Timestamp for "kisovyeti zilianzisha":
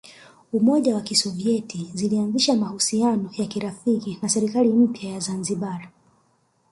1.01-2.55